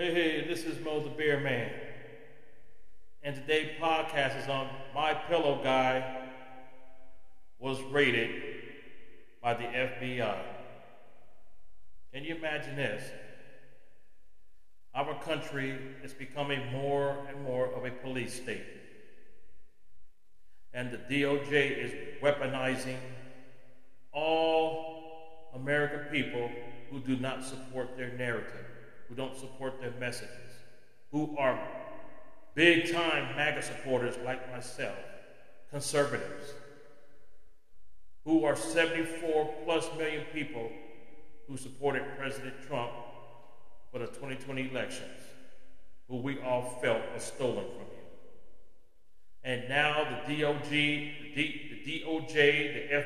[0.00, 1.70] Hey, hey, this is Mo the Beer Man.
[3.22, 6.26] And today's podcast is on My Pillow Guy
[7.58, 8.30] was raided
[9.42, 10.38] by the FBI.
[12.14, 13.10] Can you imagine this?
[14.94, 18.64] Our country is becoming more and more of a police state.
[20.72, 21.92] And the DOJ is
[22.22, 22.96] weaponizing
[24.12, 26.50] all American people
[26.90, 28.69] who do not support their narrative,
[29.10, 30.30] who don't support their messages,
[31.10, 31.60] who are
[32.54, 34.96] big time MAGA supporters like myself,
[35.68, 36.54] conservatives,
[38.24, 40.70] who are 74 plus million people
[41.48, 42.92] who supported President Trump
[43.90, 45.24] for the 2020 elections,
[46.08, 48.00] who we all felt was stolen from him.
[49.42, 52.34] And now the DOJ, the, D, the DOJ,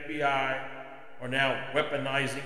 [0.09, 0.69] the FBI
[1.23, 2.43] are now weaponizing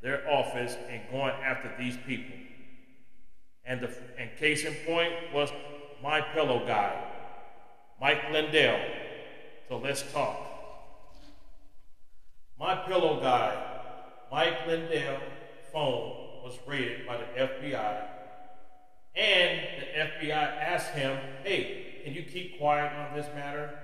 [0.00, 2.36] their office and going after these people.
[3.66, 5.50] And the and case in point was
[6.02, 7.02] my pillow guy,
[8.00, 8.78] Mike Lindell.
[9.68, 10.36] So let's talk.
[12.58, 13.56] My pillow guy,
[14.30, 15.18] Mike Lindell
[15.72, 18.06] phone was raided by the FBI.
[19.16, 23.78] And the FBI asked him, hey, can you keep quiet on this matter?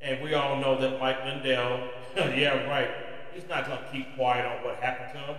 [0.00, 2.90] And we all know that Mike Lindell, yeah, right,
[3.32, 5.36] he's not going to keep quiet on what happened to him,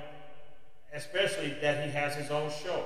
[0.93, 2.85] especially that he has his own show.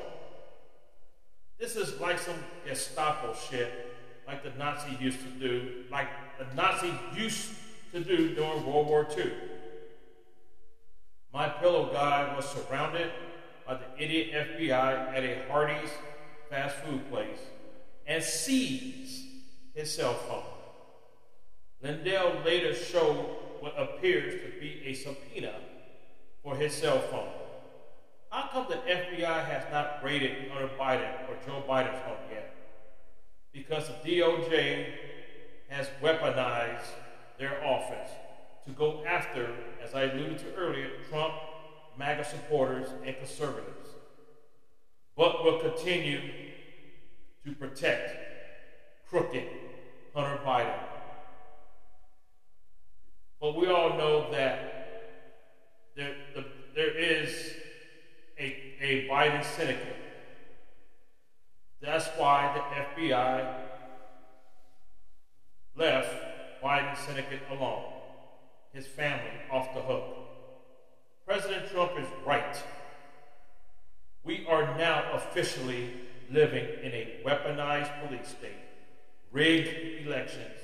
[1.59, 3.71] This is like some Gestapo shit,
[4.27, 7.51] like the Nazis used to do, like the Nazis used
[7.91, 9.31] to do during World War II.
[11.33, 13.11] My pillow guy was surrounded
[13.65, 15.89] by the idiot FBI at a Hardee's
[16.49, 17.39] fast food place
[18.05, 19.25] and seized
[19.73, 20.43] his cell phone.
[21.81, 23.17] Lindell later showed
[23.59, 25.53] what appears to be a subpoena
[26.43, 27.42] for his cell phone.
[28.53, 32.53] Come the FBI has not raided Hunter Biden or Joe Biden's home yet?
[33.51, 34.85] Because the DOJ
[35.69, 36.85] has weaponized
[37.39, 38.11] their office
[38.67, 39.49] to go after,
[39.83, 41.33] as I alluded to earlier, Trump,
[41.97, 43.89] MAGA supporters, and conservatives,
[45.17, 46.21] but will continue
[47.47, 48.15] to protect
[49.09, 49.47] crooked
[50.13, 50.79] Hunter Biden.
[53.41, 54.69] But we all know that
[55.95, 57.52] there, the, there is
[59.13, 59.95] a Biden syndicate.
[61.81, 63.55] That's why the FBI
[65.75, 66.15] left
[66.63, 67.83] Biden syndicate alone,
[68.73, 70.03] his family off the hook.
[71.25, 72.57] President Trump is right.
[74.23, 75.93] We are now officially
[76.31, 78.51] living in a weaponized police state,
[79.31, 80.59] rigged elections,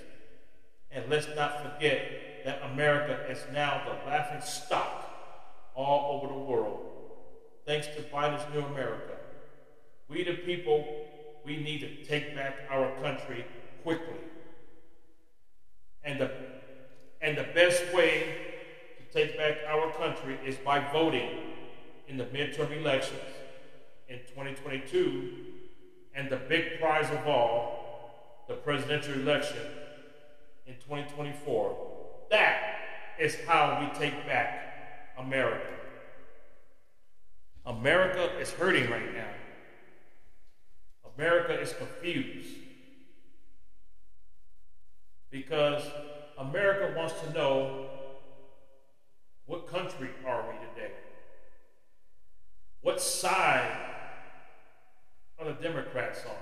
[0.91, 2.01] and let's not forget
[2.45, 5.05] that America is now the laughing stock
[5.75, 6.98] all over the world
[7.69, 9.13] thanks to Biden's new America.
[10.07, 10.83] We, the people,
[11.45, 13.45] we need to take back our country
[13.83, 14.17] quickly.
[16.03, 16.31] And the,
[17.21, 18.37] and the best way
[18.97, 21.29] to take back our country is by voting
[22.07, 23.21] in the midterm elections
[24.07, 25.29] in 2022
[26.15, 29.61] and the big prize of all, the presidential election
[30.65, 31.77] in 2024.
[32.31, 32.61] That
[33.19, 35.78] is how we take back America.
[37.65, 39.29] America is hurting right now.
[41.17, 42.55] America is confused
[45.29, 45.83] because
[46.37, 47.87] America wants to know
[49.45, 50.93] what country are we today?
[52.81, 53.77] What side
[55.37, 56.35] are the Democrats on?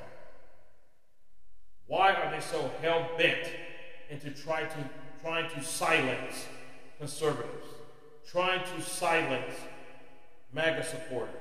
[1.87, 3.49] Why are they so hell bent
[4.09, 4.89] into try to,
[5.21, 6.45] trying to silence
[6.99, 7.67] conservatives,
[8.29, 9.55] trying to silence
[10.53, 11.33] MAGA supporters,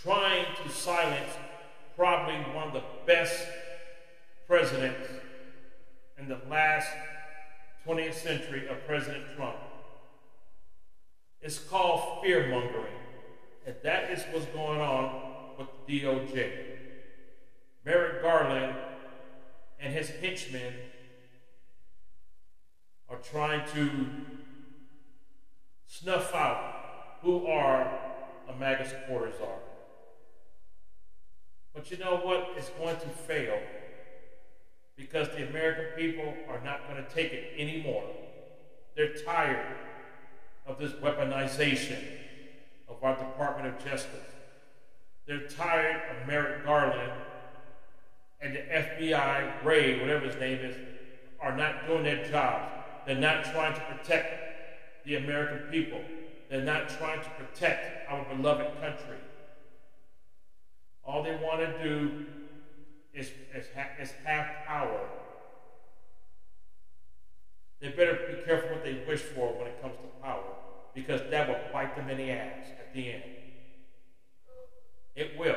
[0.00, 1.30] trying to silence
[1.96, 3.46] probably one of the best
[4.46, 5.08] presidents
[6.18, 6.88] in the last
[7.86, 9.56] 20th century of President Trump.
[11.40, 12.92] It's called fear mongering.
[13.66, 16.52] And that is what's going on with the DOJ.
[17.84, 18.76] Merrick Garland
[19.80, 20.72] and his henchmen
[23.08, 23.90] are trying to
[25.86, 28.05] snuff out who are
[28.46, 29.58] the MAGA supporters are.
[31.74, 32.54] But you know what?
[32.56, 33.58] It's going to fail
[34.96, 38.04] because the American people are not going to take it anymore.
[38.96, 39.76] They're tired
[40.66, 42.02] of this weaponization
[42.88, 44.10] of our Department of Justice.
[45.26, 47.12] They're tired of Merrick Garland
[48.40, 50.76] and the FBI, Wray, whatever his name is,
[51.40, 52.72] are not doing their jobs.
[53.06, 56.00] They're not trying to protect the American people.
[56.48, 59.18] They're not trying to protect our beloved country.
[61.04, 62.26] all they want to do
[63.14, 63.66] is, is,
[64.00, 65.00] is have power.
[67.80, 70.54] They better be careful what they wish for when it comes to power,
[70.94, 73.22] because that will bite them in the ass at the end.
[75.14, 75.56] It will.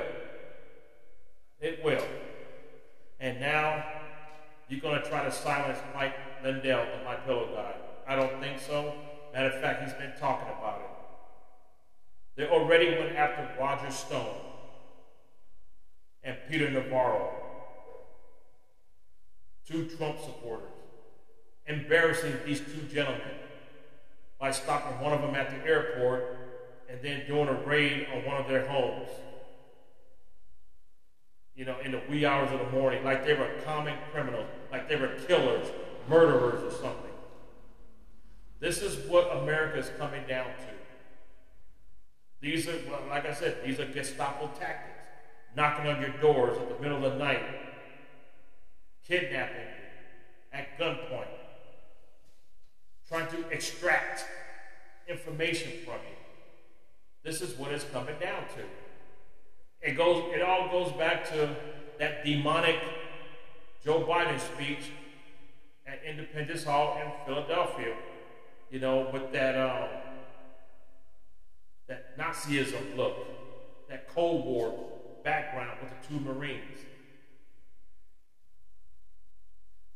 [1.59, 2.05] It will.
[3.19, 3.83] And now
[4.69, 7.73] you're going to try to silence Mike Lindell, the My Pillow guy.
[8.07, 8.93] I don't think so.
[9.39, 10.89] Matter of fact, he's been talking about it.
[12.35, 14.35] They already went after Roger Stone
[16.25, 17.31] and Peter Navarro,
[19.65, 20.73] two Trump supporters,
[21.67, 23.21] embarrassing these two gentlemen
[24.41, 26.37] by stopping one of them at the airport
[26.89, 29.07] and then doing a raid on one of their homes.
[31.55, 34.89] You know, in the wee hours of the morning, like they were common criminals, like
[34.89, 35.69] they were killers,
[36.09, 37.08] murderers, or something.
[38.59, 40.79] This is what America is coming down to.
[42.41, 44.95] These are, well, like I said, these are Gestapo tactics.
[45.55, 47.41] Knocking on your doors at the middle of the night,
[49.07, 49.67] kidnapping
[50.53, 51.25] at gunpoint,
[53.07, 54.25] trying to extract
[55.07, 56.15] information from you.
[57.23, 58.63] This is what it's coming down to.
[59.81, 61.55] It goes, it all goes back to
[61.97, 62.77] that demonic
[63.83, 64.91] Joe Biden speech
[65.87, 67.95] at Independence Hall in Philadelphia.
[68.69, 69.89] You know, with that um,
[71.87, 73.17] that Nazism look,
[73.89, 74.89] that Cold War
[75.23, 76.79] background with the two Marines.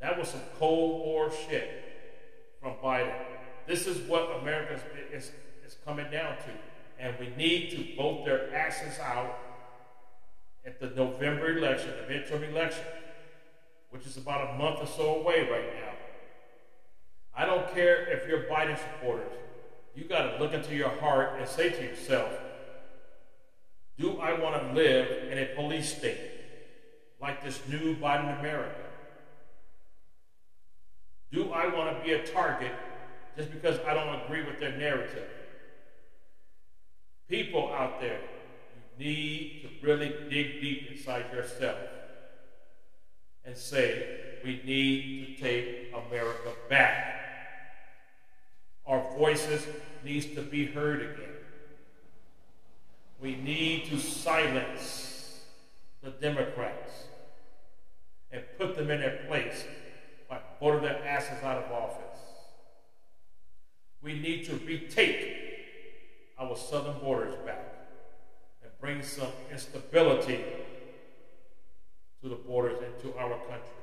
[0.01, 1.69] That was some Cold War shit
[2.61, 3.13] from Biden.
[3.67, 4.79] This is what America
[5.13, 5.31] is,
[5.65, 6.51] is coming down to.
[6.99, 9.39] And we need to vote their asses out
[10.65, 12.83] at the November election, the midterm election,
[13.91, 15.92] which is about a month or so away right now.
[17.35, 19.31] I don't care if you're Biden supporters
[19.95, 22.31] you got to look into your heart and say to yourself,
[23.97, 26.17] do I want to live in a police state
[27.21, 28.75] like this new Biden America?
[31.31, 32.71] Do I want to be a target
[33.37, 35.29] just because I don't agree with their narrative?
[37.29, 38.19] People out there,
[38.97, 41.77] you need to really dig deep inside yourself
[43.45, 46.52] and say, we need to take America.
[50.03, 51.33] Needs to be heard again.
[53.19, 55.39] We need to silence
[56.03, 56.91] the Democrats
[58.31, 59.63] and put them in their place
[60.29, 62.19] by voting their asses out of office.
[64.03, 65.35] We need to retake
[66.37, 67.73] our southern borders back
[68.61, 70.43] and bring some instability
[72.21, 73.81] to the borders and to our country.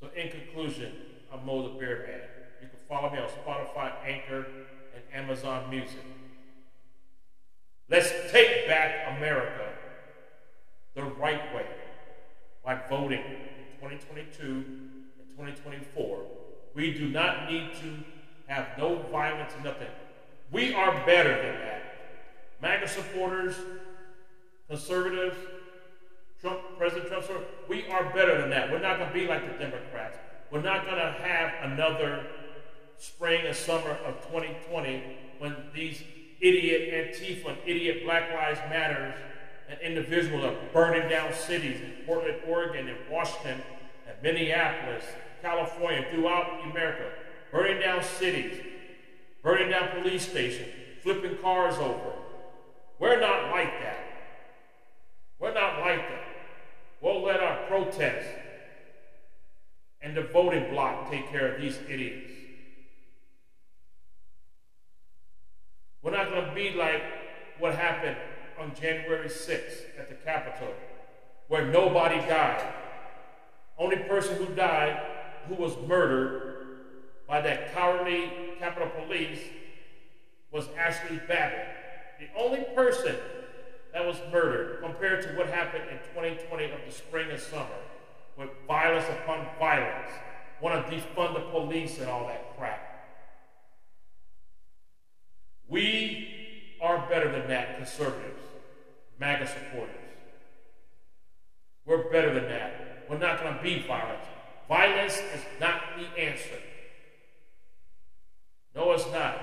[0.00, 0.92] So, in conclusion,
[1.32, 2.20] I'm Mo the Bear Man.
[2.60, 4.46] You can follow me on Spotify, Anchor,
[4.94, 6.04] and Amazon Music.
[7.88, 9.70] Let's take back America
[10.94, 11.66] the right way
[12.64, 16.22] by voting in 2022 and 2024.
[16.74, 17.94] We do not need to
[18.46, 19.88] have no violence and nothing.
[20.50, 21.82] We are better than that.
[22.60, 23.54] MAGA supporters,
[24.68, 25.36] conservatives,
[26.40, 27.26] Trump, President Trump,
[27.68, 28.70] we are better than that.
[28.70, 30.18] We're not going to be like the Democrats.
[30.50, 32.24] We're not going to have another
[32.96, 35.02] spring and summer of 2020
[35.38, 36.02] when these
[36.40, 39.14] idiot Antifa and idiot Black Lives Matters
[39.68, 43.60] and individuals are burning down cities in Portland, Oregon, and Washington,
[44.06, 45.04] and Minneapolis,
[45.42, 47.10] California, throughout America,
[47.52, 48.60] burning down cities,
[49.48, 50.68] burning down police stations,
[51.02, 52.12] flipping cars over.
[52.98, 53.98] We're not like that.
[55.38, 56.24] We're not like that.
[57.00, 58.26] We'll let our protests
[60.02, 62.30] and the voting bloc take care of these idiots.
[66.02, 67.02] We're not going to be like
[67.58, 68.18] what happened
[68.60, 70.74] on January 6th at the Capitol,
[71.46, 72.70] where nobody died.
[73.78, 75.00] Only person who died,
[75.48, 76.66] who was murdered
[77.26, 79.40] by that cowardly Capitol Police,
[80.50, 81.66] was Ashli Babbitt.
[82.18, 83.16] The only person
[83.92, 87.66] that was murdered compared to what happened in 2020 of the spring and summer,
[88.36, 90.10] with violence upon violence,
[90.60, 92.80] want to defund the police and all that crap.
[95.68, 98.42] We are better than that, conservatives,
[99.20, 99.94] MAGA supporters.
[101.84, 103.06] We're better than that.
[103.08, 104.18] We're not going to be violent.
[104.68, 106.58] Violence is not the answer.
[108.78, 109.36] No, it's not.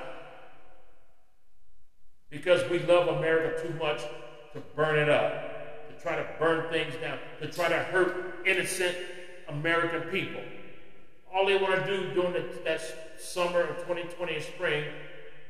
[2.29, 3.99] Because we love America too much
[4.53, 8.95] to burn it up, to try to burn things down, to try to hurt innocent
[9.49, 10.41] American people.
[11.33, 12.79] All they want to do during the, that
[13.19, 14.85] summer of 2020 and spring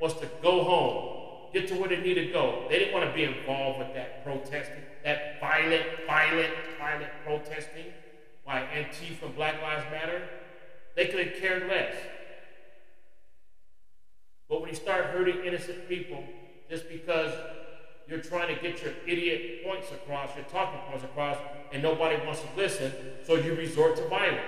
[0.02, 2.66] was to go home, get to where they need to go.
[2.68, 7.86] They didn't want to be involved with that protesting, that violent, violent, violent protesting
[8.44, 10.24] by Antifa and Black Lives Matter,
[10.96, 11.94] they could have cared less.
[14.50, 16.24] But when you start hurting innocent people
[16.70, 17.32] just because
[18.08, 21.38] you're trying to get your idiot points across, your talking points across,
[21.72, 22.92] and nobody wants to listen,
[23.26, 24.42] so you resort to violence.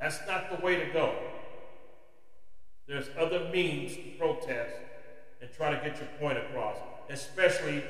[0.00, 1.12] That's not the way to go.
[2.86, 4.74] There's other means to protest
[5.40, 6.76] and try to get your point across,
[7.10, 7.82] especially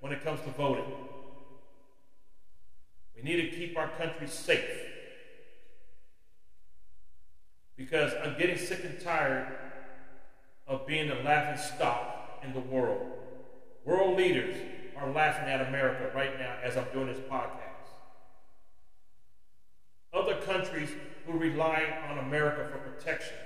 [0.00, 0.84] when it comes to voting.
[3.16, 4.85] We need to keep our country safe.
[7.96, 9.46] Because I'm getting sick and tired
[10.66, 13.10] of being the laughing stock in the world.
[13.86, 14.54] World leaders
[14.98, 17.88] are laughing at America right now as I'm doing this podcast.
[20.12, 20.90] Other countries
[21.24, 23.38] who rely on America for protection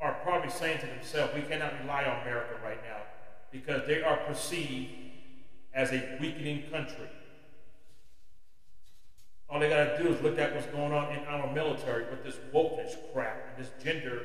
[0.00, 3.02] are probably saying to themselves, we cannot rely on America right now
[3.52, 4.90] because they are perceived
[5.74, 7.10] as a weakening country.
[9.48, 12.22] All they got to do is look at what's going on in our military with
[12.22, 14.22] this wokeness crap and this gender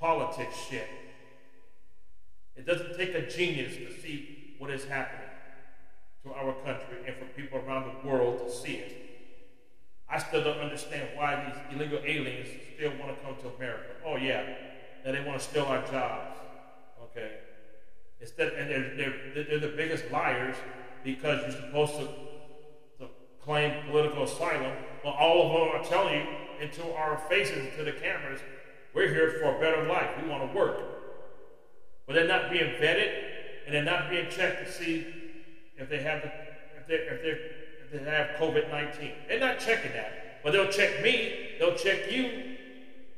[0.00, 0.88] politics shit.
[2.56, 5.28] It doesn't take a genius to see what is happening
[6.24, 9.08] to our country and for people around the world to see it.
[10.10, 13.90] I still don't understand why these illegal aliens still want to come to America.
[14.04, 14.42] Oh, yeah,
[15.04, 16.38] that they want to steal our jobs.
[17.02, 17.32] Okay.
[18.20, 18.96] Instead, and they're,
[19.34, 20.56] they're, they're the biggest liars
[21.04, 22.08] because you're supposed to
[23.48, 24.76] claim political asylum.
[25.02, 26.26] Well, all of them are telling you
[26.60, 28.40] into our faces, to the cameras,
[28.92, 30.10] we're here for a better life.
[30.22, 30.78] We want to work.
[32.06, 33.10] But they're not being vetted
[33.64, 35.06] and they're not being checked to see
[35.78, 36.28] if they have the,
[36.78, 39.12] if they if they if they have COVID nineteen.
[39.28, 40.42] They're not checking that.
[40.44, 42.56] But they'll check me, they'll check you,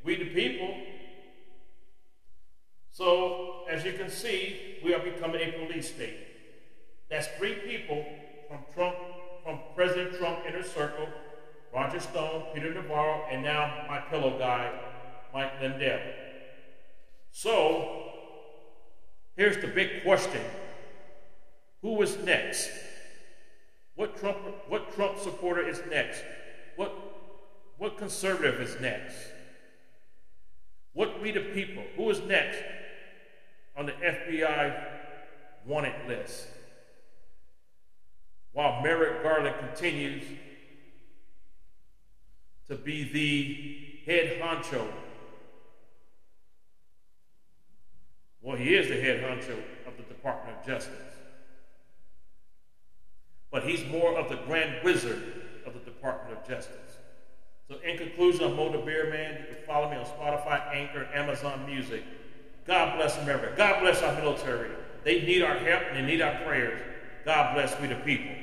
[0.05, 0.77] we the people.
[2.93, 6.19] So as you can see, we are becoming a police state.
[7.11, 8.05] That's three people
[8.49, 8.97] from Trump,
[9.45, 11.09] from President Trump inner circle,
[11.73, 14.73] Roger Stone, Peter Navarro, and now my pillow guy,
[15.33, 16.01] Mike Lindell.
[17.31, 18.03] So,
[19.37, 20.43] here's the big question
[21.83, 22.71] Who is next?
[23.95, 26.23] What Trump, what Trump supporter is next?
[26.77, 26.93] What,
[27.79, 29.15] what conservative is next?
[30.93, 31.83] What we the people?
[31.97, 32.59] Who is next
[33.77, 34.85] on the FBI
[35.67, 36.47] wanted list?
[38.53, 40.25] While Merrick Garland continues
[42.69, 44.87] to be the head honcho
[48.43, 50.95] Well, he is the head honcho of the Department of Justice.
[53.51, 55.23] But he's more of the grand wizard
[55.67, 56.99] of the Department of Justice.
[57.69, 59.39] So, in conclusion, I'm Mo the Beer Man.
[59.41, 62.03] You can follow me on Spotify, Anchor, Amazon Music.
[62.67, 63.53] God bless America.
[63.57, 64.71] God bless our military.
[65.05, 66.81] They need our help and they need our prayers.
[67.25, 68.35] God bless we the people.